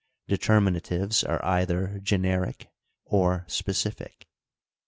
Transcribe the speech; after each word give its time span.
Determinatives 0.27 1.23
are 1.29 1.39
Gither 1.43 1.99
generic 2.01 2.71
or 3.05 3.45
specific. 3.47 4.25